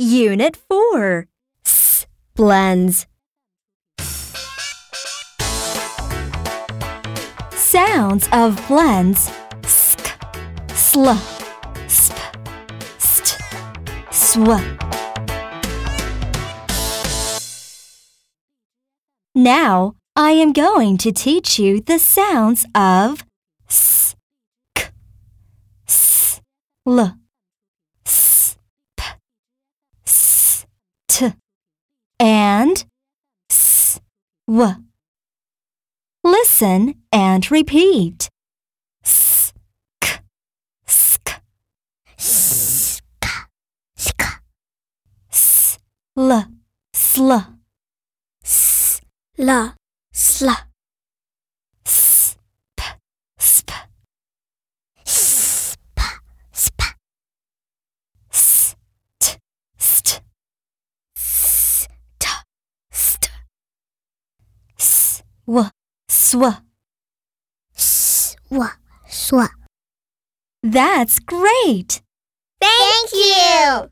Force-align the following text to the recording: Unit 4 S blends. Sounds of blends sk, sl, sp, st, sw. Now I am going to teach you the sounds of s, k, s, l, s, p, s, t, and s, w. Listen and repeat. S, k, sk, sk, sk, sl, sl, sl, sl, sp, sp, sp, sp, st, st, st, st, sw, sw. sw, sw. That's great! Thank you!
Unit 0.00 0.56
4 0.56 1.26
S 1.66 2.06
blends. 2.36 3.06
Sounds 7.50 8.28
of 8.32 8.66
blends 8.68 9.30
sk, 9.66 10.16
sl, 10.72 11.10
sp, 11.90 12.14
st, 12.98 13.38
sw. 14.12 14.60
Now 19.34 19.94
I 20.16 20.30
am 20.30 20.52
going 20.52 20.96
to 20.98 21.12
teach 21.12 21.58
you 21.58 21.80
the 21.80 21.98
sounds 21.98 22.64
of 22.74 23.24
s, 23.68 24.14
k, 24.74 24.90
s, 25.86 26.40
l, 26.86 27.18
s, 28.06 28.56
p, 28.96 29.04
s, 30.06 30.66
t, 31.06 31.32
and 32.20 32.84
s, 33.50 34.00
w. 34.46 34.74
Listen 36.24 36.94
and 37.12 37.50
repeat. 37.50 38.28
S, 39.04 39.52
k, 40.00 40.18
sk, 40.86 41.40
sk, 42.16 43.02
sk, 43.96 44.22
sl, 45.30 46.34
sl, 46.92 47.32
sl, 48.44 49.00
sl, 50.12 50.48
sp, 51.86 52.82
sp, 53.38 53.70
sp, 55.04 56.00
sp, 56.52 56.80
st, 58.30 59.38
st, 59.78 60.20
st, 61.14 61.88
st, 64.76 65.22
sw, 65.48 65.70
sw. 66.10 66.44
sw, 67.74 68.62
sw. 69.08 69.40
That's 70.62 71.20
great! 71.20 72.02
Thank 72.60 73.12
you! 73.14 73.88